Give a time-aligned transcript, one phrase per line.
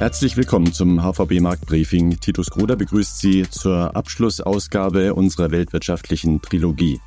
[0.00, 2.20] Herzlich willkommen zum HVB Marktbriefing.
[2.20, 7.02] Titus Gruder begrüßt Sie zur Abschlussausgabe unserer weltwirtschaftlichen Trilogie.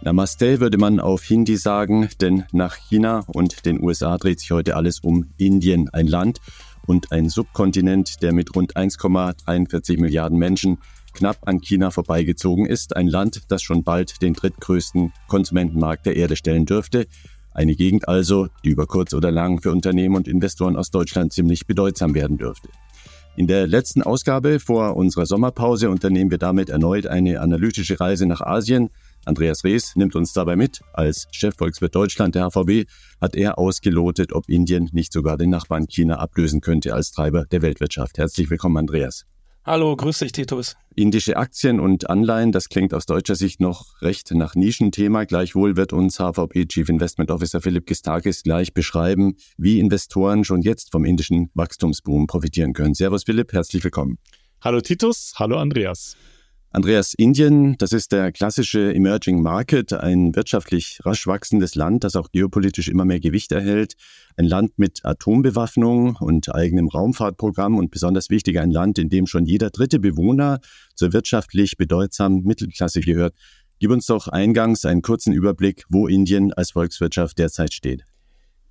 [0.00, 4.74] Namaste würde man auf Hindi sagen, denn nach China und den USA dreht sich heute
[4.74, 6.40] alles um Indien, ein Land
[6.86, 10.78] und ein Subkontinent, der mit rund 1,43 Milliarden Menschen
[11.12, 16.36] knapp an China vorbeigezogen ist, ein Land, das schon bald den drittgrößten Konsumentenmarkt der Erde
[16.36, 17.06] stellen dürfte
[17.52, 21.66] eine Gegend also, die über kurz oder lang für Unternehmen und Investoren aus Deutschland ziemlich
[21.66, 22.68] bedeutsam werden dürfte.
[23.36, 28.40] In der letzten Ausgabe vor unserer Sommerpause unternehmen wir damit erneut eine analytische Reise nach
[28.40, 28.90] Asien.
[29.24, 30.80] Andreas Rees nimmt uns dabei mit.
[30.92, 32.86] Als Chefvolkswirt Deutschland der HVB
[33.20, 37.62] hat er ausgelotet, ob Indien nicht sogar den Nachbarn China ablösen könnte als Treiber der
[37.62, 38.18] Weltwirtschaft.
[38.18, 39.26] Herzlich willkommen, Andreas.
[39.70, 40.74] Hallo, grüß dich, Titus.
[40.96, 45.22] Indische Aktien und Anleihen, das klingt aus deutscher Sicht noch recht nach Nischenthema.
[45.26, 50.90] Gleichwohl wird uns HVB Chief Investment Officer Philipp Gistakis gleich beschreiben, wie Investoren schon jetzt
[50.90, 52.94] vom indischen Wachstumsboom profitieren können.
[52.94, 54.18] Servus Philipp, herzlich willkommen.
[54.60, 56.16] Hallo Titus, hallo Andreas.
[56.72, 62.30] Andreas, Indien, das ist der klassische Emerging Market, ein wirtschaftlich rasch wachsendes Land, das auch
[62.30, 63.94] geopolitisch immer mehr Gewicht erhält.
[64.36, 69.46] Ein Land mit Atombewaffnung und eigenem Raumfahrtprogramm und besonders wichtig ein Land, in dem schon
[69.46, 70.60] jeder dritte Bewohner
[70.94, 73.34] zur wirtschaftlich bedeutsamen Mittelklasse gehört.
[73.80, 78.04] Gib uns doch eingangs einen kurzen Überblick, wo Indien als Volkswirtschaft derzeit steht.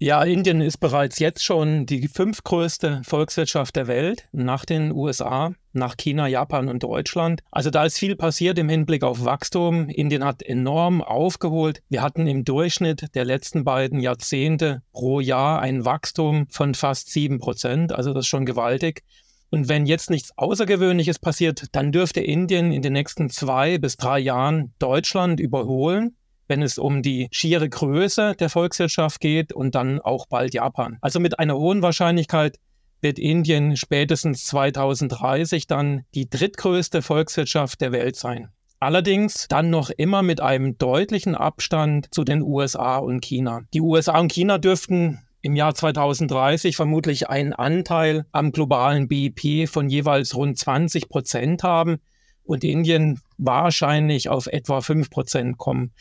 [0.01, 5.97] Ja, Indien ist bereits jetzt schon die fünftgrößte Volkswirtschaft der Welt nach den USA, nach
[5.97, 7.41] China, Japan und Deutschland.
[7.51, 9.89] Also da ist viel passiert im Hinblick auf Wachstum.
[9.89, 11.81] Indien hat enorm aufgeholt.
[11.89, 17.39] Wir hatten im Durchschnitt der letzten beiden Jahrzehnte pro Jahr ein Wachstum von fast sieben
[17.39, 17.91] Prozent.
[17.91, 19.03] Also das ist schon gewaltig.
[19.49, 24.19] Und wenn jetzt nichts Außergewöhnliches passiert, dann dürfte Indien in den nächsten zwei bis drei
[24.19, 26.15] Jahren Deutschland überholen
[26.49, 30.97] wenn es um die schiere Größe der Volkswirtschaft geht und dann auch bald Japan.
[31.01, 32.57] Also mit einer hohen Wahrscheinlichkeit
[33.01, 38.49] wird Indien spätestens 2030 dann die drittgrößte Volkswirtschaft der Welt sein.
[38.81, 43.61] Allerdings dann noch immer mit einem deutlichen Abstand zu den USA und China.
[43.73, 49.89] Die USA und China dürften im Jahr 2030 vermutlich einen Anteil am globalen BIP von
[49.89, 51.97] jeweils rund 20 Prozent haben
[52.43, 55.93] und Indien wahrscheinlich auf etwa 5 Prozent kommen.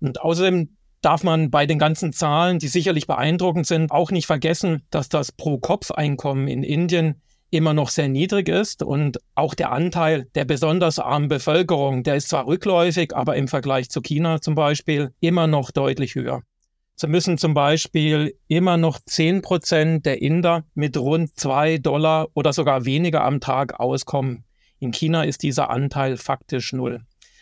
[0.00, 4.82] Und außerdem darf man bei den ganzen Zahlen, die sicherlich beeindruckend sind, auch nicht vergessen,
[4.90, 10.44] dass das Pro-Kopf-Einkommen in Indien immer noch sehr niedrig ist und auch der Anteil der
[10.44, 15.46] besonders armen Bevölkerung, der ist zwar rückläufig, aber im Vergleich zu China zum Beispiel immer
[15.46, 16.42] noch deutlich höher.
[16.94, 22.52] So müssen zum Beispiel immer noch 10 Prozent der Inder mit rund zwei Dollar oder
[22.52, 24.44] sogar weniger am Tag auskommen.
[24.78, 27.00] In China ist dieser Anteil faktisch null.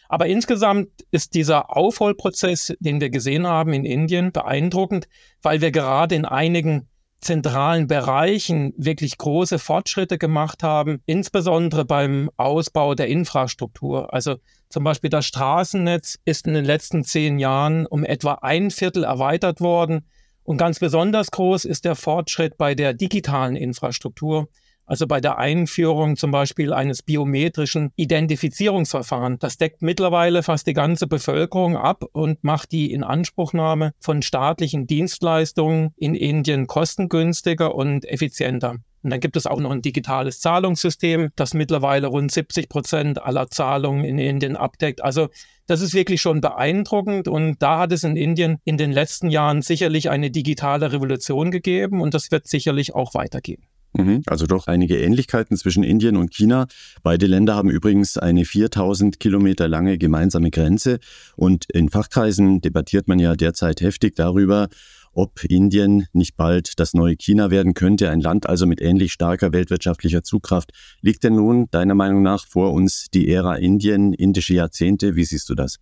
[0.08, 5.08] Aber insgesamt ist dieser Aufholprozess, den wir gesehen haben in Indien, beeindruckend,
[5.42, 6.88] weil wir gerade in einigen
[7.20, 14.14] zentralen Bereichen wirklich große Fortschritte gemacht haben, insbesondere beim Ausbau der Infrastruktur.
[14.14, 14.36] Also
[14.69, 19.60] zum Beispiel das Straßennetz ist in den letzten zehn Jahren um etwa ein Viertel erweitert
[19.60, 20.06] worden.
[20.44, 24.48] Und ganz besonders groß ist der Fortschritt bei der digitalen Infrastruktur.
[24.88, 29.38] Also bei der Einführung zum Beispiel eines biometrischen Identifizierungsverfahrens.
[29.38, 35.91] Das deckt mittlerweile fast die ganze Bevölkerung ab und macht die Inanspruchnahme von staatlichen Dienstleistungen
[35.97, 38.76] in Indien kostengünstiger und effizienter.
[39.03, 43.49] Und dann gibt es auch noch ein digitales Zahlungssystem, das mittlerweile rund 70 Prozent aller
[43.49, 45.05] Zahlungen in Indien abdeckt.
[45.05, 45.28] Also
[45.66, 49.60] das ist wirklich schon beeindruckend und da hat es in Indien in den letzten Jahren
[49.60, 53.62] sicherlich eine digitale Revolution gegeben und das wird sicherlich auch weitergehen.
[53.98, 54.22] Mhm.
[54.26, 56.66] Also doch einige Ähnlichkeiten zwischen Indien und China.
[57.03, 61.00] Beide Länder haben übrigens eine 4000 Kilometer lange gemeinsame Grenze
[61.36, 64.69] und in Fachkreisen debattiert man ja derzeit heftig darüber,
[65.12, 69.53] ob Indien nicht bald das neue China werden könnte, ein Land also mit ähnlich starker
[69.53, 70.70] weltwirtschaftlicher Zugkraft.
[71.00, 75.16] Liegt denn nun deiner Meinung nach vor uns die Ära Indien, indische Jahrzehnte?
[75.16, 75.78] Wie siehst du das?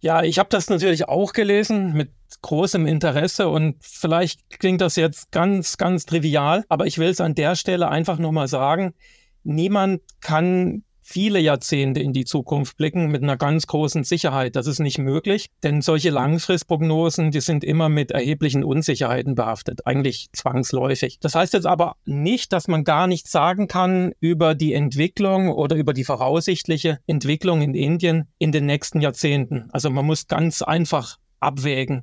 [0.00, 2.10] Ja, ich habe das natürlich auch gelesen mit
[2.42, 7.34] großem Interesse und vielleicht klingt das jetzt ganz, ganz trivial, aber ich will es an
[7.34, 8.94] der Stelle einfach nochmal sagen.
[9.42, 14.56] Niemand kann viele Jahrzehnte in die Zukunft blicken mit einer ganz großen Sicherheit.
[14.56, 20.28] Das ist nicht möglich, denn solche Langfristprognosen, die sind immer mit erheblichen Unsicherheiten behaftet, eigentlich
[20.32, 21.20] zwangsläufig.
[21.20, 25.76] Das heißt jetzt aber nicht, dass man gar nichts sagen kann über die Entwicklung oder
[25.76, 29.68] über die voraussichtliche Entwicklung in Indien in den nächsten Jahrzehnten.
[29.70, 32.02] Also man muss ganz einfach abwägen.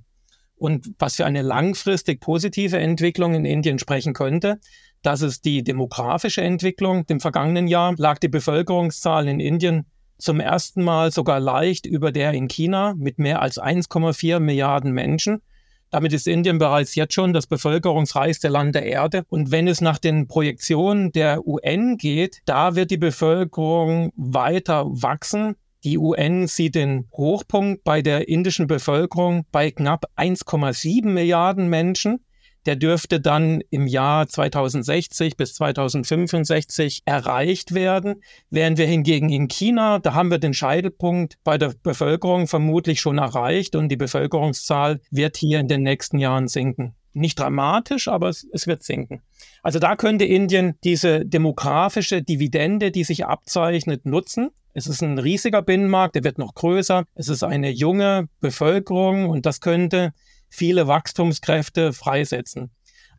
[0.56, 4.60] Und was für eine langfristig positive Entwicklung in Indien sprechen könnte,
[5.02, 7.04] das ist die demografische Entwicklung.
[7.10, 9.86] Im vergangenen Jahr lag die Bevölkerungszahl in Indien
[10.18, 15.42] zum ersten Mal sogar leicht über der in China mit mehr als 1,4 Milliarden Menschen.
[15.90, 19.26] Damit ist Indien bereits jetzt schon das bevölkerungsreichste Land der Erde.
[19.30, 25.56] Und wenn es nach den Projektionen der UN geht, da wird die Bevölkerung weiter wachsen.
[25.84, 32.24] Die UN sieht den Hochpunkt bei der indischen Bevölkerung bei knapp 1,7 Milliarden Menschen
[32.66, 40.00] der dürfte dann im Jahr 2060 bis 2065 erreicht werden, während wir hingegen in China,
[40.00, 45.38] da haben wir den Scheitelpunkt bei der Bevölkerung vermutlich schon erreicht und die Bevölkerungszahl wird
[45.38, 46.96] hier in den nächsten Jahren sinken.
[47.14, 49.22] Nicht dramatisch, aber es, es wird sinken.
[49.62, 54.50] Also da könnte Indien diese demografische Dividende, die sich abzeichnet, nutzen.
[54.74, 57.06] Es ist ein riesiger Binnenmarkt, der wird noch größer.
[57.14, 60.14] Es ist eine junge Bevölkerung und das könnte
[60.54, 62.72] viele Wachstumskräfte freisetzen.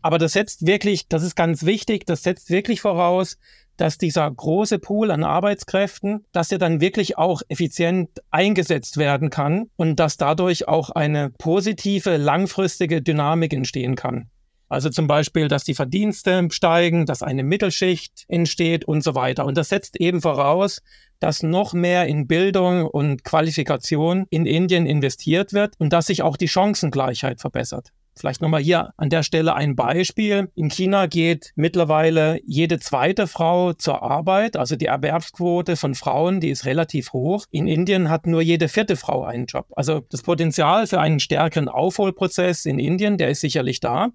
[0.02, 3.38] Aber das setzt wirklich, das ist ganz wichtig, das setzt wirklich voraus,
[3.76, 9.70] dass dieser große Pool an Arbeitskräften, dass er dann wirklich auch effizient eingesetzt werden kann
[9.76, 14.30] und dass dadurch auch eine positive, langfristige Dynamik entstehen kann.
[14.68, 19.44] Also zum Beispiel, dass die Verdienste steigen, dass eine Mittelschicht entsteht und so weiter.
[19.44, 20.82] Und das setzt eben voraus,
[21.24, 26.36] dass noch mehr in Bildung und Qualifikation in Indien investiert wird und dass sich auch
[26.36, 27.92] die Chancengleichheit verbessert.
[28.14, 30.50] Vielleicht nochmal hier an der Stelle ein Beispiel.
[30.54, 34.58] In China geht mittlerweile jede zweite Frau zur Arbeit.
[34.58, 37.46] Also die Erwerbsquote von Frauen, die ist relativ hoch.
[37.50, 39.68] In Indien hat nur jede vierte Frau einen Job.
[39.74, 44.10] Also das Potenzial für einen stärkeren Aufholprozess in Indien, der ist sicherlich da.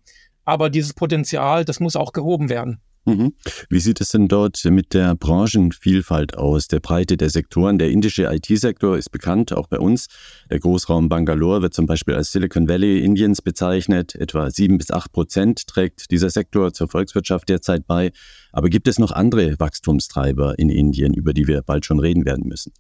[0.46, 2.82] Aber dieses Potenzial, das muss auch gehoben werden.
[3.06, 3.34] Mhm.
[3.69, 7.80] Wie sieht es denn dort mit der Branchenvielfalt aus, der Breite der Sektoren?
[7.80, 10.07] Der indische IT-Sektor ist bekannt, auch bei uns.
[10.50, 14.16] Der Großraum Bangalore wird zum Beispiel als Silicon Valley Indiens bezeichnet.
[14.16, 18.12] Etwa sieben bis acht Prozent trägt dieser Sektor zur Volkswirtschaft derzeit bei.
[18.51, 22.48] Aber gibt es noch andere Wachstumstreiber in Indien, über die wir bald schon reden werden
[22.48, 22.74] müssen?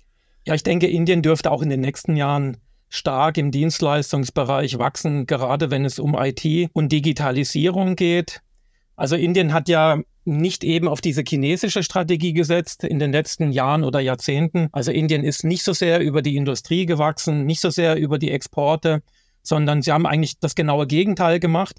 [0.45, 2.57] Ja, ich denke, Indien dürfte auch in den nächsten Jahren
[2.89, 8.41] stark im Dienstleistungsbereich wachsen, gerade wenn es um IT und Digitalisierung geht.
[8.99, 13.85] Also Indien hat ja nicht eben auf diese chinesische Strategie gesetzt in den letzten Jahren
[13.85, 14.67] oder Jahrzehnten.
[14.73, 18.29] Also Indien ist nicht so sehr über die Industrie gewachsen, nicht so sehr über die
[18.29, 19.01] Exporte,
[19.41, 21.77] sondern sie haben eigentlich das genaue Gegenteil gemacht.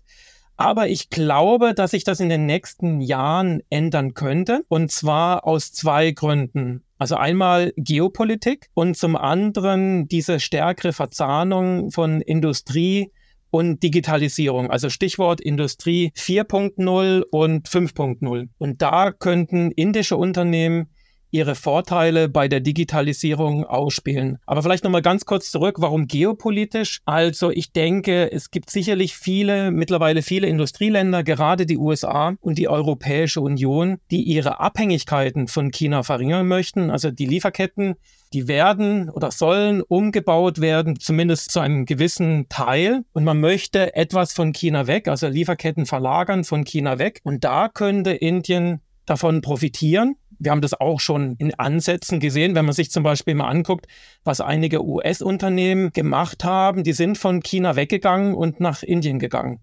[0.56, 4.62] Aber ich glaube, dass sich das in den nächsten Jahren ändern könnte.
[4.68, 6.84] Und zwar aus zwei Gründen.
[6.96, 13.10] Also einmal Geopolitik und zum anderen diese stärkere Verzahnung von Industrie
[13.50, 14.70] und Digitalisierung.
[14.70, 18.48] Also Stichwort Industrie 4.0 und 5.0.
[18.58, 20.88] Und da könnten indische Unternehmen
[21.30, 24.38] ihre Vorteile bei der Digitalisierung ausspielen.
[24.46, 27.00] Aber vielleicht nochmal ganz kurz zurück, warum geopolitisch?
[27.04, 32.68] Also ich denke, es gibt sicherlich viele, mittlerweile viele Industrieländer, gerade die USA und die
[32.68, 36.90] Europäische Union, die ihre Abhängigkeiten von China verringern möchten.
[36.90, 37.94] Also die Lieferketten
[38.32, 43.04] die werden oder sollen umgebaut werden, zumindest zu einem gewissen Teil.
[43.12, 47.20] Und man möchte etwas von China weg, also Lieferketten verlagern von China weg.
[47.24, 50.16] Und da könnte Indien davon profitieren.
[50.38, 53.86] Wir haben das auch schon in Ansätzen gesehen, wenn man sich zum Beispiel mal anguckt,
[54.24, 56.84] was einige US-Unternehmen gemacht haben.
[56.84, 59.60] Die sind von China weggegangen und nach Indien gegangen.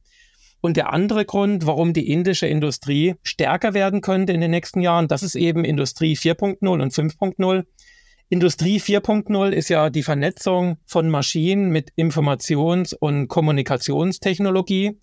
[0.59, 5.07] Und der andere Grund, warum die indische Industrie stärker werden könnte in den nächsten Jahren,
[5.07, 7.63] das ist eben Industrie 4.0 und 5.0.
[8.29, 14.99] Industrie 4.0 ist ja die Vernetzung von Maschinen mit Informations- und Kommunikationstechnologie.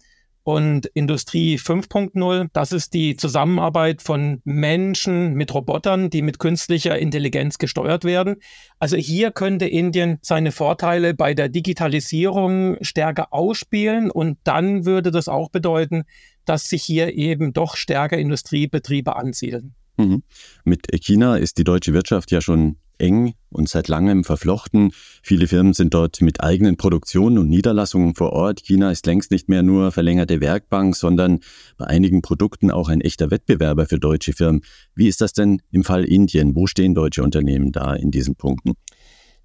[0.47, 7.57] Und Industrie 5.0, das ist die Zusammenarbeit von Menschen mit Robotern, die mit künstlicher Intelligenz
[7.57, 8.37] gesteuert werden.
[8.79, 15.29] Also hier könnte Indien seine Vorteile bei der Digitalisierung stärker ausspielen und dann würde das
[15.29, 16.05] auch bedeuten,
[16.45, 19.75] dass sich hier eben doch stärker Industriebetriebe ansiedeln.
[19.97, 20.25] Mhm.
[20.65, 24.93] Mit China ist die deutsche Wirtschaft ja schon eng und seit langem verflochten.
[25.23, 28.63] Viele Firmen sind dort mit eigenen Produktionen und Niederlassungen vor Ort.
[28.63, 31.41] China ist längst nicht mehr nur verlängerte Werkbank, sondern
[31.77, 34.63] bei einigen Produkten auch ein echter Wettbewerber für deutsche Firmen.
[34.95, 36.55] Wie ist das denn im Fall Indien?
[36.57, 38.75] Wo stehen deutsche Unternehmen da in diesen Punkten?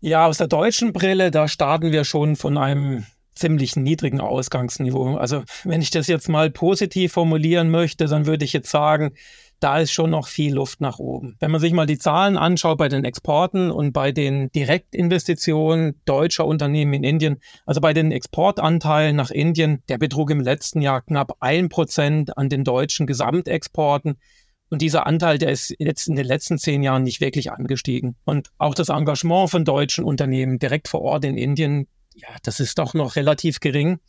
[0.01, 5.15] Ja, aus der deutschen Brille, da starten wir schon von einem ziemlich niedrigen Ausgangsniveau.
[5.15, 9.12] Also wenn ich das jetzt mal positiv formulieren möchte, dann würde ich jetzt sagen,
[9.59, 11.35] da ist schon noch viel Luft nach oben.
[11.39, 16.45] Wenn man sich mal die Zahlen anschaut bei den Exporten und bei den Direktinvestitionen deutscher
[16.45, 21.37] Unternehmen in Indien, also bei den Exportanteilen nach Indien, der betrug im letzten Jahr knapp
[21.39, 24.17] ein Prozent an den deutschen Gesamtexporten.
[24.69, 28.15] Und dieser Anteil, der ist jetzt in den letzten zehn Jahren nicht wirklich angestiegen.
[28.23, 32.77] Und auch das Engagement von deutschen Unternehmen direkt vor Ort in Indien, ja, das ist
[32.77, 33.99] doch noch relativ gering.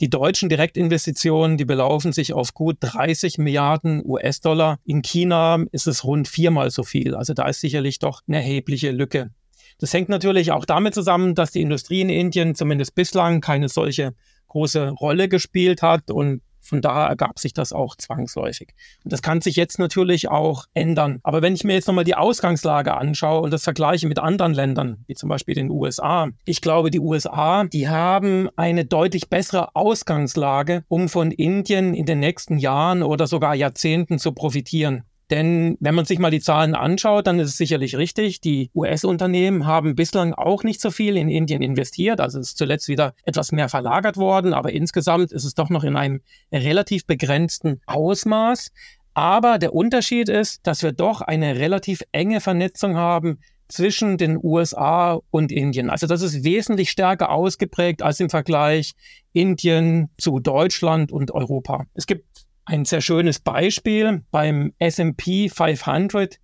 [0.00, 4.78] Die deutschen Direktinvestitionen, die belaufen sich auf gut 30 Milliarden US-Dollar.
[4.84, 7.14] In China ist es rund viermal so viel.
[7.14, 9.30] Also da ist sicherlich doch eine erhebliche Lücke.
[9.78, 14.14] Das hängt natürlich auch damit zusammen, dass die Industrie in Indien zumindest bislang keine solche
[14.48, 18.74] große Rolle gespielt hat und von daher ergab sich das auch zwangsläufig.
[19.04, 21.20] Und das kann sich jetzt natürlich auch ändern.
[21.22, 25.04] Aber wenn ich mir jetzt nochmal die Ausgangslage anschaue und das vergleiche mit anderen Ländern,
[25.06, 30.84] wie zum Beispiel den USA, ich glaube, die USA, die haben eine deutlich bessere Ausgangslage,
[30.88, 35.04] um von Indien in den nächsten Jahren oder sogar Jahrzehnten zu profitieren.
[35.30, 38.40] Denn wenn man sich mal die Zahlen anschaut, dann ist es sicherlich richtig.
[38.40, 42.20] Die US-Unternehmen haben bislang auch nicht so viel in Indien investiert.
[42.20, 45.96] Also ist zuletzt wieder etwas mehr verlagert worden, aber insgesamt ist es doch noch in
[45.96, 46.20] einem
[46.52, 48.70] relativ begrenzten Ausmaß.
[49.14, 55.18] Aber der Unterschied ist, dass wir doch eine relativ enge Vernetzung haben zwischen den USA
[55.30, 55.90] und Indien.
[55.90, 58.92] Also das ist wesentlich stärker ausgeprägt als im Vergleich
[59.32, 61.86] Indien zu Deutschland und Europa.
[61.94, 62.26] Es gibt
[62.66, 66.38] ein sehr schönes Beispiel beim S&P 500,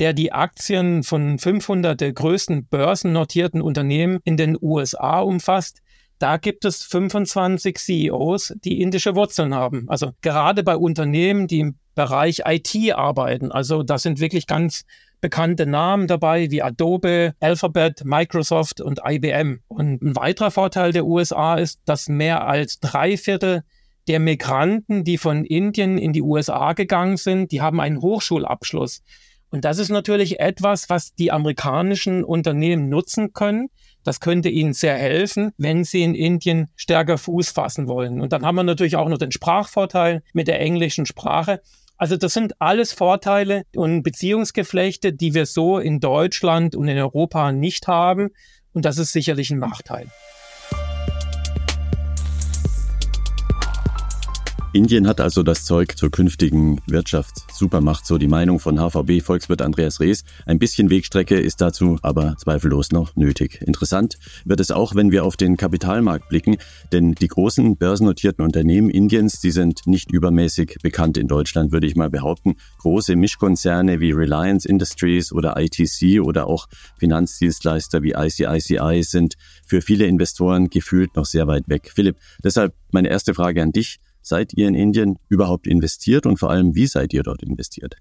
[0.00, 5.80] der die Aktien von 500 der größten börsennotierten Unternehmen in den USA umfasst.
[6.18, 9.88] Da gibt es 25 CEOs, die indische Wurzeln haben.
[9.88, 13.52] Also gerade bei Unternehmen, die im Bereich IT arbeiten.
[13.52, 14.84] Also da sind wirklich ganz
[15.20, 19.60] bekannte Namen dabei wie Adobe, Alphabet, Microsoft und IBM.
[19.68, 23.62] Und ein weiterer Vorteil der USA ist, dass mehr als drei Viertel
[24.08, 29.02] der Migranten, die von Indien in die USA gegangen sind, die haben einen Hochschulabschluss.
[29.50, 33.68] Und das ist natürlich etwas, was die amerikanischen Unternehmen nutzen können.
[34.04, 38.20] Das könnte ihnen sehr helfen, wenn sie in Indien stärker Fuß fassen wollen.
[38.20, 41.60] Und dann haben wir natürlich auch noch den Sprachvorteil mit der englischen Sprache.
[41.96, 47.52] Also das sind alles Vorteile und Beziehungsgeflechte, die wir so in Deutschland und in Europa
[47.52, 48.30] nicht haben.
[48.72, 50.06] Und das ist sicherlich ein Nachteil.
[54.78, 59.98] Indien hat also das Zeug zur künftigen Wirtschaftssupermacht, so die Meinung von HVB Volkswirt Andreas
[59.98, 60.22] Rees.
[60.46, 63.60] Ein bisschen Wegstrecke ist dazu aber zweifellos noch nötig.
[63.60, 66.58] Interessant wird es auch, wenn wir auf den Kapitalmarkt blicken,
[66.92, 71.96] denn die großen börsennotierten Unternehmen Indiens, die sind nicht übermäßig bekannt in Deutschland, würde ich
[71.96, 72.54] mal behaupten.
[72.78, 76.68] Große Mischkonzerne wie Reliance Industries oder ITC oder auch
[77.00, 79.34] Finanzdienstleister wie ICICI sind
[79.66, 81.90] für viele Investoren gefühlt noch sehr weit weg.
[81.92, 83.98] Philipp, deshalb meine erste Frage an dich.
[84.28, 87.96] Seid ihr in Indien überhaupt investiert und vor allem, wie seid ihr dort investiert?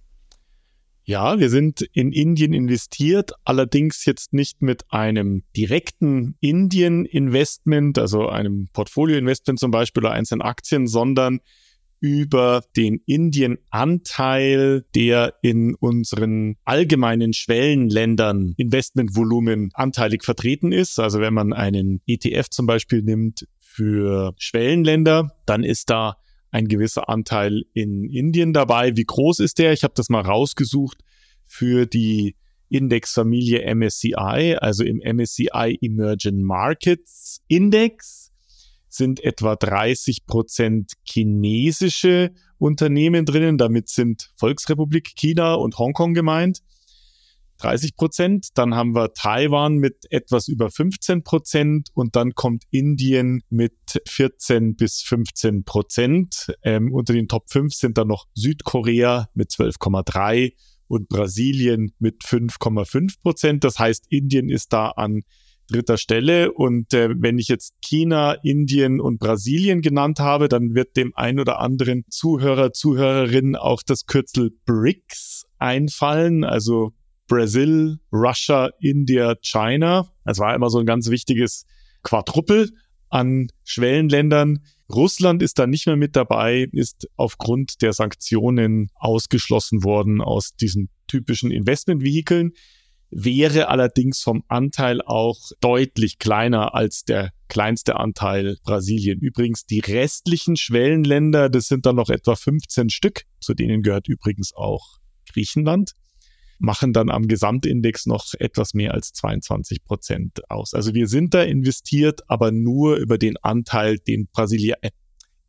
[1.05, 8.67] Ja, wir sind in Indien investiert, allerdings jetzt nicht mit einem direkten Indien-Investment, also einem
[8.73, 11.39] Portfolio-Investment zum Beispiel oder einzelnen Aktien, sondern
[11.99, 20.99] über den Indien-Anteil, der in unseren allgemeinen Schwellenländern Investmentvolumen anteilig vertreten ist.
[20.99, 26.17] Also wenn man einen ETF zum Beispiel nimmt für Schwellenländer, dann ist da
[26.49, 28.95] ein gewisser Anteil in Indien dabei.
[28.95, 29.71] Wie groß ist der?
[29.71, 31.03] Ich habe das mal rausgesucht
[31.45, 32.35] für die
[32.69, 38.31] Indexfamilie MSCI, also im MSCI Emerging Markets Index
[38.89, 43.59] sind etwa 30 Prozent chinesische Unternehmen drinnen.
[43.59, 46.61] Damit sind Volksrepublik China und Hongkong gemeint.
[47.57, 48.47] 30 Prozent.
[48.55, 54.75] Dann haben wir Taiwan mit etwas über 15 Prozent und dann kommt Indien mit 14
[54.75, 56.47] bis 15 Prozent.
[56.63, 60.53] Ähm, unter den Top 5 sind dann noch Südkorea mit 12,3
[60.87, 63.63] und Brasilien mit 5,5 Prozent.
[63.63, 65.23] Das heißt, Indien ist da an
[65.67, 66.51] dritter Stelle.
[66.51, 71.39] Und äh, wenn ich jetzt China, Indien und Brasilien genannt habe, dann wird dem ein
[71.39, 76.93] oder anderen Zuhörer, Zuhörerin auch das Kürzel BRICS einfallen, also
[77.27, 80.07] Brazil, Russia, India, China.
[80.25, 81.65] Es war immer so ein ganz wichtiges
[82.03, 82.71] Quadruppel
[83.09, 84.63] an Schwellenländern.
[84.89, 90.89] Russland ist da nicht mehr mit dabei, ist aufgrund der Sanktionen ausgeschlossen worden aus diesen
[91.07, 92.53] typischen Investmentvehikeln,
[93.09, 99.19] wäre allerdings vom Anteil auch deutlich kleiner als der kleinste Anteil Brasilien.
[99.19, 104.53] Übrigens die restlichen Schwellenländer, das sind dann noch etwa 15 Stück, zu denen gehört übrigens
[104.53, 104.97] auch
[105.31, 105.91] Griechenland
[106.59, 110.73] machen dann am Gesamtindex noch etwas mehr als 22 Prozent aus.
[110.73, 114.89] Also wir sind da investiert, aber nur über den Anteil, den Brasilia äh,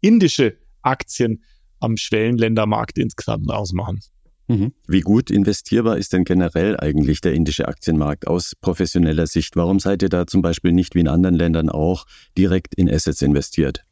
[0.00, 1.42] indische Aktien
[1.80, 4.00] am Schwellenländermarkt insgesamt ausmachen.
[4.48, 4.72] Mhm.
[4.86, 9.56] Wie gut investierbar ist denn generell eigentlich der indische Aktienmarkt aus professioneller Sicht?
[9.56, 13.20] Warum seid ihr da zum Beispiel nicht wie in anderen Ländern auch direkt in Assets
[13.20, 13.84] investiert?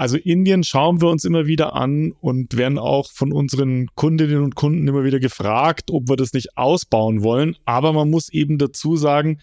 [0.00, 4.54] Also Indien schauen wir uns immer wieder an und werden auch von unseren Kundinnen und
[4.54, 7.54] Kunden immer wieder gefragt, ob wir das nicht ausbauen wollen.
[7.66, 9.42] Aber man muss eben dazu sagen,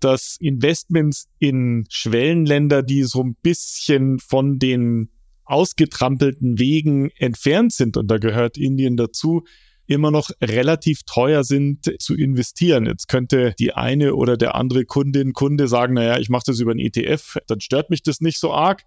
[0.00, 5.08] dass Investments in Schwellenländer, die so ein bisschen von den
[5.46, 9.44] ausgetrampelten Wegen entfernt sind, und da gehört Indien dazu,
[9.86, 12.84] immer noch relativ teuer sind zu investieren.
[12.84, 16.72] Jetzt könnte die eine oder der andere Kundin, Kunde sagen, naja, ich mache das über
[16.72, 18.84] einen ETF, dann stört mich das nicht so arg.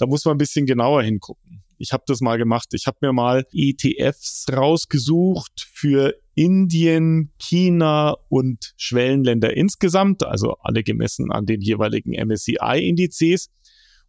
[0.00, 1.62] Da muss man ein bisschen genauer hingucken.
[1.76, 2.68] Ich habe das mal gemacht.
[2.72, 11.30] Ich habe mir mal ETFs rausgesucht für Indien, China und Schwellenländer insgesamt, also alle gemessen
[11.30, 13.50] an den jeweiligen MSCI-Indizes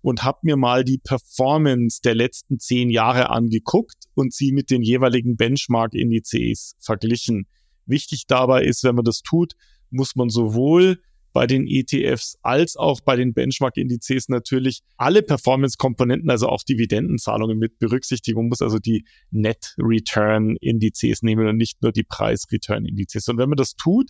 [0.01, 4.83] und habe mir mal die Performance der letzten zehn Jahre angeguckt und sie mit den
[4.83, 7.48] jeweiligen Benchmark-Indizes verglichen.
[7.86, 9.55] Wichtig dabei ist, wenn man das tut,
[9.89, 11.01] muss man sowohl
[11.34, 17.80] bei den ETFs als auch bei den Benchmark-Indizes natürlich alle Performance-Komponenten, also auch Dividendenzahlungen mit
[17.80, 18.38] berücksichtigen.
[18.38, 23.28] Man muss also die Net-Return-Indizes nehmen und nicht nur die Preis-Return-Indizes.
[23.30, 24.10] Und wenn man das tut,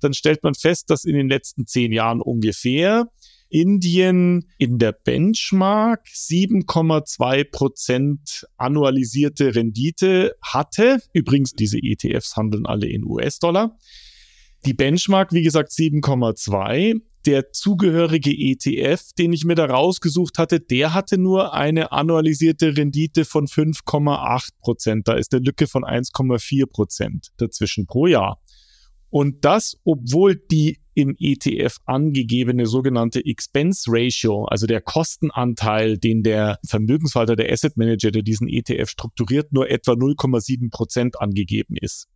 [0.00, 3.08] dann stellt man fest, dass in den letzten zehn Jahren ungefähr
[3.48, 10.98] Indien in der Benchmark 7,2 Prozent annualisierte Rendite hatte.
[11.12, 13.78] Übrigens, diese ETFs handeln alle in US-Dollar.
[14.66, 17.00] Die Benchmark, wie gesagt, 7,2.
[17.26, 23.24] Der zugehörige ETF, den ich mir da rausgesucht hatte, der hatte nur eine annualisierte Rendite
[23.24, 25.08] von 5,8 Prozent.
[25.08, 28.40] Da ist eine Lücke von 1,4 Prozent dazwischen pro Jahr.
[29.10, 36.58] Und das, obwohl die im ETF angegebene sogenannte Expense Ratio, also der Kostenanteil, den der
[36.66, 42.08] Vermögensverwalter, der Asset Manager, der diesen ETF strukturiert, nur etwa 0,7 Prozent angegeben ist.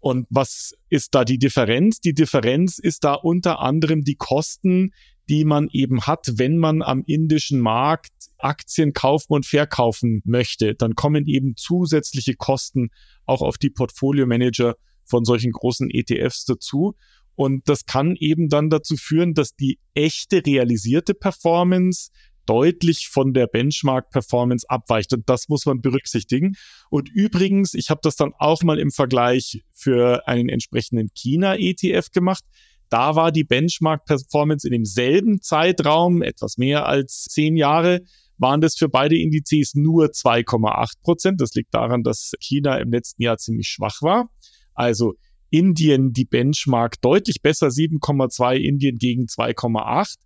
[0.00, 2.00] Und was ist da die Differenz?
[2.00, 4.92] Die Differenz ist da unter anderem die Kosten,
[5.28, 10.74] die man eben hat, wenn man am indischen Markt Aktien kaufen und verkaufen möchte.
[10.74, 12.90] Dann kommen eben zusätzliche Kosten
[13.24, 16.94] auch auf die Portfolio Manager von solchen großen ETFs dazu.
[17.34, 22.10] Und das kann eben dann dazu führen, dass die echte realisierte Performance
[22.46, 25.12] deutlich von der Benchmark-Performance abweicht.
[25.12, 26.56] Und das muss man berücksichtigen.
[26.90, 32.44] Und übrigens, ich habe das dann auch mal im Vergleich für einen entsprechenden China-ETF gemacht.
[32.88, 38.02] Da war die Benchmark-Performance in demselben Zeitraum, etwas mehr als zehn Jahre,
[38.38, 41.40] waren das für beide Indizes nur 2,8 Prozent.
[41.40, 44.28] Das liegt daran, dass China im letzten Jahr ziemlich schwach war.
[44.74, 45.14] Also
[45.50, 50.16] Indien die Benchmark deutlich besser, 7,2 Indien gegen 2,8.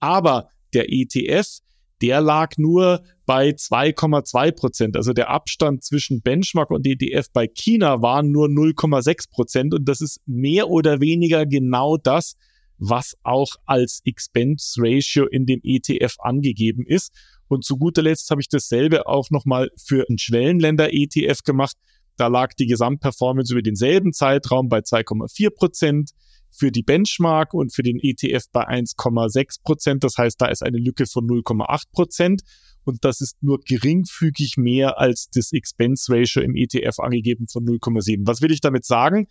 [0.00, 1.58] Aber der ETF
[2.00, 4.96] der lag nur bei 2,2 Prozent.
[4.96, 9.74] Also der Abstand zwischen Benchmark und ETF bei China waren nur 0,6 Prozent.
[9.74, 12.34] Und das ist mehr oder weniger genau das,
[12.78, 17.12] was auch als Expense Ratio in dem ETF angegeben ist.
[17.48, 21.76] Und zu guter Letzt habe ich dasselbe auch nochmal für einen Schwellenländer-ETF gemacht.
[22.16, 26.10] Da lag die Gesamtperformance über denselben Zeitraum bei 2,4 Prozent
[26.50, 30.04] für die Benchmark und für den ETF bei 1,6 Prozent.
[30.04, 32.42] Das heißt, da ist eine Lücke von 0,8 Prozent.
[32.84, 38.26] Und das ist nur geringfügig mehr als das Expense Ratio im ETF angegeben von 0,7.
[38.26, 39.28] Was will ich damit sagen?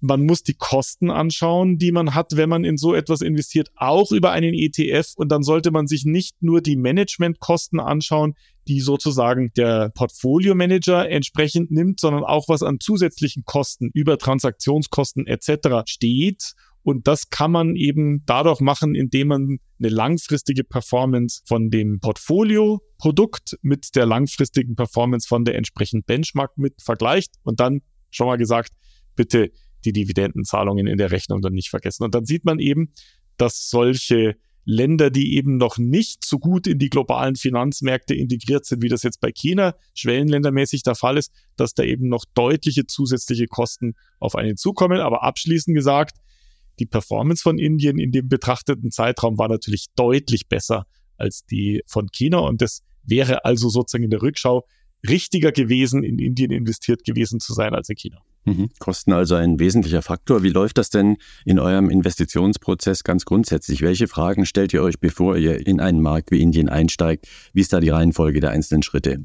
[0.00, 4.12] Man muss die Kosten anschauen, die man hat, wenn man in so etwas investiert, auch
[4.12, 5.12] über einen ETF.
[5.16, 8.34] Und dann sollte man sich nicht nur die Managementkosten anschauen,
[8.66, 15.26] die sozusagen der Portfolio Manager entsprechend nimmt, sondern auch was an zusätzlichen Kosten über Transaktionskosten
[15.26, 15.82] etc.
[15.86, 16.54] steht.
[16.82, 23.58] Und das kann man eben dadurch machen, indem man eine langfristige Performance von dem Portfolio-Produkt
[23.60, 28.72] mit der langfristigen Performance von der entsprechenden Benchmark mit vergleicht und dann schon mal gesagt,
[29.14, 29.50] bitte
[29.84, 32.04] die Dividendenzahlungen in der Rechnung dann nicht vergessen.
[32.04, 32.92] Und dann sieht man eben,
[33.36, 38.82] dass solche Länder, die eben noch nicht so gut in die globalen Finanzmärkte integriert sind,
[38.82, 43.46] wie das jetzt bei China schwellenländermäßig der Fall ist, dass da eben noch deutliche zusätzliche
[43.46, 45.00] Kosten auf einen zukommen.
[45.00, 46.18] Aber abschließend gesagt,
[46.78, 52.08] die Performance von Indien in dem betrachteten Zeitraum war natürlich deutlich besser als die von
[52.10, 54.66] China und das wäre also sozusagen in der Rückschau
[55.08, 58.22] richtiger gewesen, in Indien investiert gewesen zu sein als in China.
[58.44, 58.70] Mhm.
[58.78, 60.42] Kosten also ein wesentlicher Faktor.
[60.42, 63.82] Wie läuft das denn in eurem Investitionsprozess ganz grundsätzlich?
[63.82, 67.26] Welche Fragen stellt ihr euch, bevor ihr in einen Markt wie Indien einsteigt?
[67.52, 69.24] Wie ist da die Reihenfolge der einzelnen Schritte?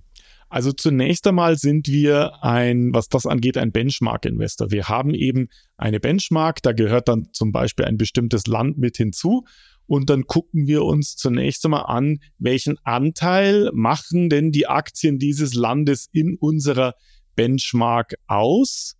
[0.49, 4.71] Also zunächst einmal sind wir ein, was das angeht, ein Benchmark-Investor.
[4.71, 9.43] Wir haben eben eine Benchmark, da gehört dann zum Beispiel ein bestimmtes Land mit hinzu.
[9.87, 15.53] Und dann gucken wir uns zunächst einmal an, welchen Anteil machen denn die Aktien dieses
[15.53, 16.93] Landes in unserer
[17.35, 18.95] Benchmark aus.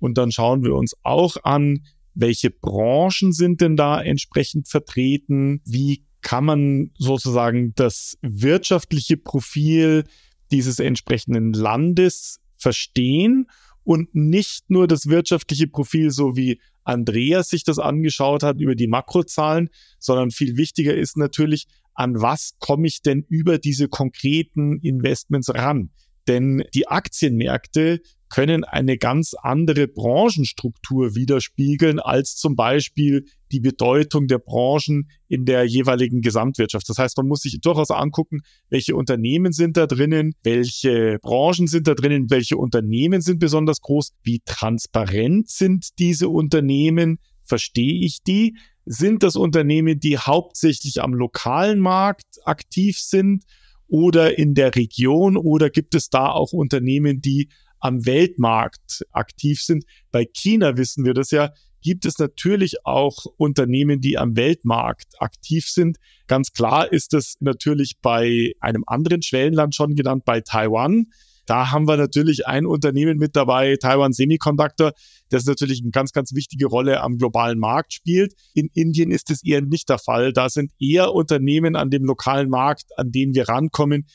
[0.00, 1.84] Und dann schauen wir uns auch an,
[2.14, 5.60] welche Branchen sind denn da entsprechend vertreten?
[5.64, 10.04] Wie kann man sozusagen das wirtschaftliche Profil
[10.50, 13.46] dieses entsprechenden Landes verstehen
[13.84, 18.88] und nicht nur das wirtschaftliche Profil, so wie Andreas sich das angeschaut hat über die
[18.88, 25.48] Makrozahlen, sondern viel wichtiger ist natürlich, an was komme ich denn über diese konkreten Investments
[25.50, 25.90] ran?
[26.28, 34.38] Denn die Aktienmärkte können eine ganz andere Branchenstruktur widerspiegeln als zum Beispiel die Bedeutung der
[34.38, 36.88] Branchen in der jeweiligen Gesamtwirtschaft.
[36.88, 41.88] Das heißt, man muss sich durchaus angucken, welche Unternehmen sind da drinnen, welche Branchen sind
[41.88, 48.56] da drinnen, welche Unternehmen sind besonders groß, wie transparent sind diese Unternehmen, verstehe ich die,
[48.86, 53.44] sind das Unternehmen, die hauptsächlich am lokalen Markt aktiv sind
[53.88, 57.48] oder in der Region oder gibt es da auch Unternehmen, die
[57.80, 59.84] am Weltmarkt aktiv sind.
[60.12, 65.66] Bei China wissen wir das ja, gibt es natürlich auch Unternehmen, die am Weltmarkt aktiv
[65.66, 65.98] sind.
[66.26, 71.06] Ganz klar ist es natürlich bei einem anderen Schwellenland schon genannt, bei Taiwan.
[71.46, 74.92] Da haben wir natürlich ein Unternehmen mit dabei, Taiwan Semiconductor,
[75.30, 78.34] das natürlich eine ganz, ganz wichtige Rolle am globalen Markt spielt.
[78.54, 80.32] In Indien ist es eher nicht der Fall.
[80.32, 84.06] Da sind eher Unternehmen an dem lokalen Markt, an denen wir rankommen,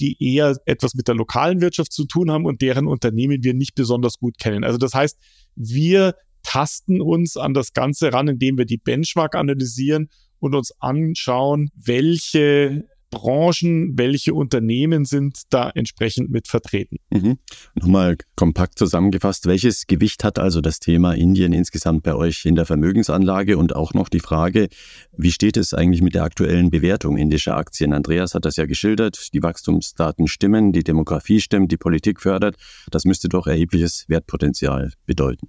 [0.00, 3.74] die eher etwas mit der lokalen Wirtschaft zu tun haben und deren Unternehmen wir nicht
[3.74, 4.64] besonders gut kennen.
[4.64, 5.18] Also das heißt,
[5.54, 10.08] wir tasten uns an das Ganze ran, indem wir die Benchmark analysieren
[10.40, 16.98] und uns anschauen, welche Branchen, welche Unternehmen sind da entsprechend mit vertreten.
[17.10, 17.38] Mhm.
[17.74, 22.66] Nochmal kompakt zusammengefasst, welches Gewicht hat also das Thema Indien insgesamt bei euch in der
[22.66, 24.68] Vermögensanlage und auch noch die Frage,
[25.16, 27.92] wie steht es eigentlich mit der aktuellen Bewertung indischer Aktien?
[27.92, 32.56] Andreas hat das ja geschildert, die Wachstumsdaten stimmen, die Demografie stimmt, die Politik fördert.
[32.90, 35.48] Das müsste doch erhebliches Wertpotenzial bedeuten.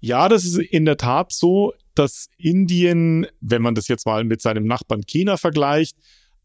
[0.00, 4.40] Ja, das ist in der Tat so, dass Indien, wenn man das jetzt mal mit
[4.40, 5.96] seinem Nachbarn China vergleicht,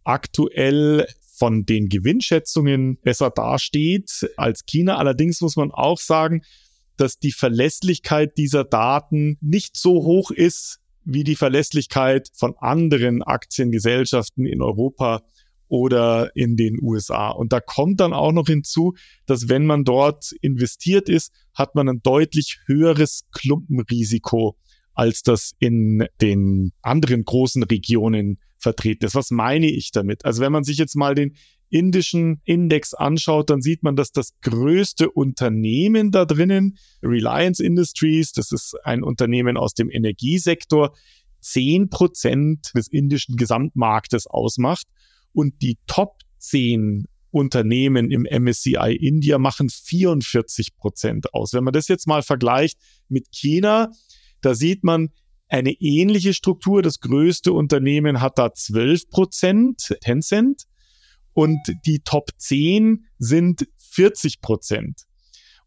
[0.05, 1.05] aktuell
[1.37, 4.97] von den Gewinnschätzungen besser dasteht als China.
[4.97, 6.41] Allerdings muss man auch sagen,
[6.97, 14.45] dass die Verlässlichkeit dieser Daten nicht so hoch ist wie die Verlässlichkeit von anderen Aktiengesellschaften
[14.45, 15.21] in Europa
[15.67, 17.29] oder in den USA.
[17.29, 18.93] Und da kommt dann auch noch hinzu,
[19.25, 24.57] dass wenn man dort investiert ist, hat man ein deutlich höheres Klumpenrisiko,
[24.95, 29.15] als das in den anderen großen Regionen vertreten ist.
[29.15, 30.25] Was meine ich damit?
[30.25, 31.35] Also wenn man sich jetzt mal den
[31.69, 38.51] indischen Index anschaut, dann sieht man, dass das größte Unternehmen da drinnen, Reliance Industries, das
[38.51, 40.95] ist ein Unternehmen aus dem Energiesektor,
[41.41, 44.87] zehn Prozent des indischen Gesamtmarktes ausmacht
[45.33, 51.51] und die Top 10 Unternehmen im MSCI India machen 44 Prozent aus.
[51.53, 52.79] Wenn man das jetzt mal vergleicht
[53.09, 53.91] mit China,
[54.45, 55.09] da sieht man,
[55.47, 56.81] eine ähnliche Struktur.
[56.81, 60.63] Das größte Unternehmen hat da 12 Prozent, Tencent.
[61.33, 65.03] Und die Top 10 sind 40 Prozent.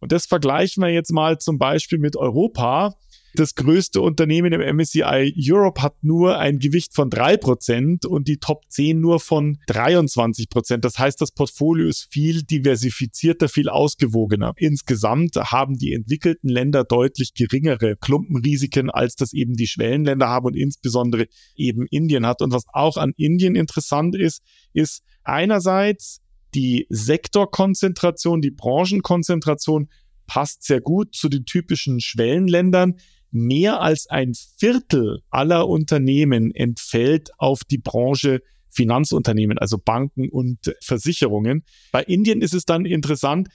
[0.00, 2.94] Und das vergleichen wir jetzt mal zum Beispiel mit Europa.
[3.34, 8.38] Das größte Unternehmen im MSCI Europe hat nur ein Gewicht von drei Prozent und die
[8.38, 10.48] Top 10 nur von 23%.
[10.48, 10.84] Prozent.
[10.84, 14.54] Das heißt, das Portfolio ist viel diversifizierter, viel ausgewogener.
[14.56, 20.56] Insgesamt haben die entwickelten Länder deutlich geringere Klumpenrisiken, als das eben die Schwellenländer haben und
[20.56, 22.40] insbesondere eben Indien hat.
[22.40, 26.20] Und was auch an Indien interessant ist, ist einerseits
[26.54, 29.88] die Sektorkonzentration, die Branchenkonzentration
[30.26, 32.94] passt sehr gut zu den typischen Schwellenländern
[33.30, 41.64] mehr als ein Viertel aller Unternehmen entfällt auf die Branche Finanzunternehmen, also Banken und Versicherungen.
[41.90, 43.48] Bei Indien ist es dann interessant,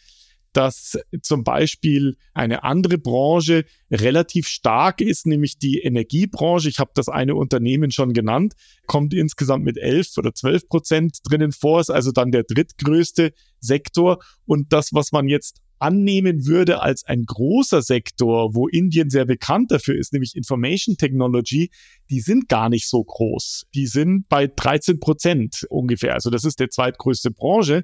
[0.54, 6.70] dass zum Beispiel eine andere Branche relativ stark ist, nämlich die Energiebranche.
[6.70, 8.54] Ich habe das eine Unternehmen schon genannt,
[8.86, 14.24] kommt insgesamt mit 11 oder 12 Prozent drinnen vor, ist also dann der drittgrößte Sektor.
[14.46, 19.70] Und das, was man jetzt annehmen würde als ein großer Sektor, wo Indien sehr bekannt
[19.70, 21.72] dafür ist, nämlich Information Technology,
[22.10, 23.66] die sind gar nicht so groß.
[23.76, 26.14] Die sind bei 13 Prozent ungefähr.
[26.14, 27.84] Also das ist der zweitgrößte Branche,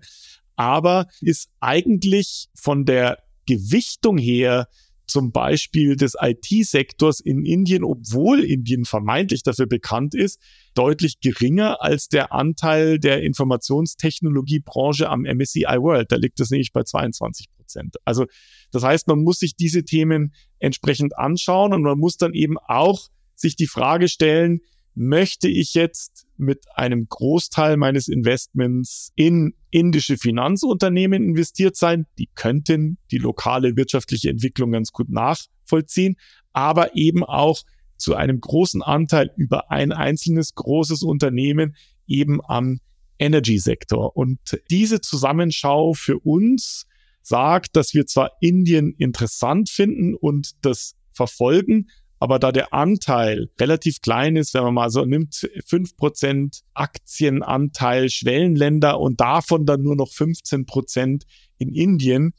[0.55, 4.69] aber ist eigentlich von der Gewichtung her
[5.09, 10.39] zum Beispiel des IT-Sektors in Indien, obwohl Indien vermeintlich dafür bekannt ist,
[10.75, 16.11] deutlich geringer als der Anteil der Informationstechnologiebranche am MSCI World.
[16.11, 17.95] Da liegt es nämlich bei 22 Prozent.
[18.05, 18.25] Also
[18.71, 23.07] das heißt, man muss sich diese Themen entsprechend anschauen und man muss dann eben auch
[23.35, 24.59] sich die Frage stellen,
[24.99, 32.05] möchte ich jetzt mit einem Großteil meines Investments in indische Finanzunternehmen investiert sein.
[32.17, 36.17] Die könnten die lokale wirtschaftliche Entwicklung ganz gut nachvollziehen,
[36.51, 37.61] aber eben auch
[37.95, 42.81] zu einem großen Anteil über ein einzelnes großes Unternehmen eben am
[43.19, 44.17] Energy-Sektor.
[44.17, 46.87] Und diese Zusammenschau für uns
[47.21, 51.87] sagt, dass wir zwar Indien interessant finden und das verfolgen,
[52.19, 58.09] aber da der Anteil relativ klein ist, wenn man mal so nimmt, fünf Prozent Aktienanteil
[58.09, 61.23] Schwellenländer und davon dann nur noch 15 Prozent
[61.57, 62.33] in Indien,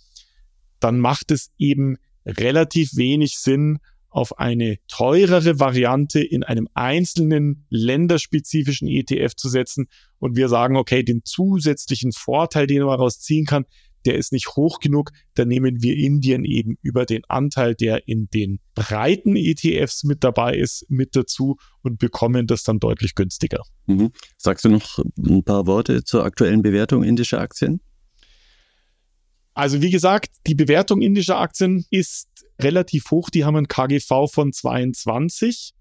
[0.81, 3.79] dann macht es eben relativ wenig Sinn,
[4.11, 9.87] auf eine teurere Variante in einem einzelnen länderspezifischen ETF zu setzen.
[10.19, 13.67] Und wir sagen, okay, den zusätzlichen Vorteil, den man daraus ziehen kann,
[14.07, 18.29] der ist nicht hoch genug, dann nehmen wir Indien eben über den Anteil, der in
[18.31, 23.63] den breiten ETFs mit dabei ist, mit dazu und bekommen das dann deutlich günstiger.
[23.87, 24.11] Mhm.
[24.37, 27.81] Sagst du noch ein paar Worte zur aktuellen Bewertung indischer Aktien?
[29.55, 32.29] Also wie gesagt, die Bewertung indischer Aktien ist
[32.61, 33.31] relativ hoch.
[33.31, 35.75] Die haben ein KGV von 22.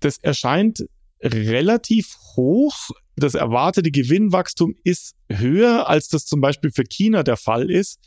[0.00, 0.86] Das erscheint
[1.22, 2.90] relativ hoch.
[3.16, 7.98] Das erwartete Gewinnwachstum ist höher, als das zum Beispiel für China der Fall ist.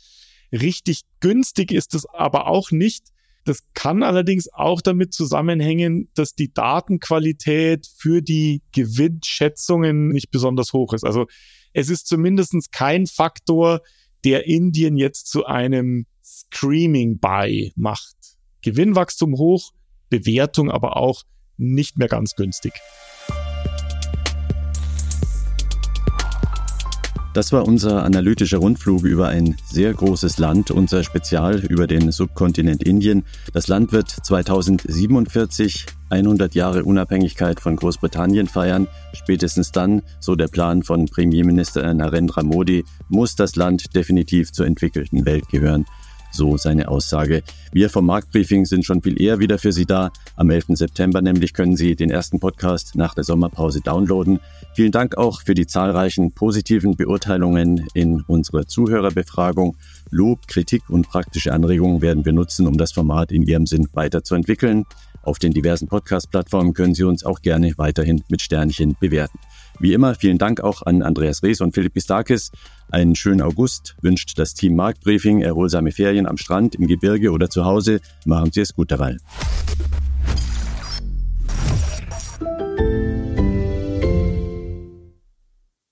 [0.52, 3.08] Richtig günstig ist es aber auch nicht.
[3.44, 10.92] Das kann allerdings auch damit zusammenhängen, dass die Datenqualität für die Gewinnschätzungen nicht besonders hoch
[10.92, 11.04] ist.
[11.04, 11.26] Also
[11.72, 13.80] es ist zumindest kein Faktor,
[14.24, 18.16] der Indien jetzt zu einem Screaming Buy macht.
[18.62, 19.72] Gewinnwachstum hoch,
[20.10, 21.22] Bewertung aber auch
[21.60, 22.72] nicht mehr ganz günstig.
[27.32, 32.82] Das war unser analytischer Rundflug über ein sehr großes Land, unser Spezial über den Subkontinent
[32.82, 33.24] Indien.
[33.52, 38.88] Das Land wird 2047 100 Jahre Unabhängigkeit von Großbritannien feiern.
[39.12, 45.24] Spätestens dann, so der Plan von Premierminister Narendra Modi, muss das Land definitiv zur entwickelten
[45.24, 45.86] Welt gehören.
[46.30, 47.42] So seine Aussage.
[47.72, 50.10] Wir vom Marktbriefing sind schon viel eher wieder für Sie da.
[50.36, 50.66] Am 11.
[50.70, 54.40] September nämlich können Sie den ersten Podcast nach der Sommerpause downloaden.
[54.74, 59.76] Vielen Dank auch für die zahlreichen positiven Beurteilungen in unserer Zuhörerbefragung.
[60.10, 64.86] Lob, Kritik und praktische Anregungen werden wir nutzen, um das Format in Ihrem Sinn weiterzuentwickeln.
[65.22, 69.38] Auf den diversen Podcast-Plattformen können Sie uns auch gerne weiterhin mit Sternchen bewerten.
[69.78, 72.50] Wie immer, vielen Dank auch an Andreas Rees und Philipp Bistakis.
[72.90, 77.64] Einen schönen August wünscht das Team Marktbriefing, erholsame Ferien am Strand, im Gebirge oder zu
[77.64, 78.00] Hause.
[78.24, 79.16] Machen Sie es gut dabei.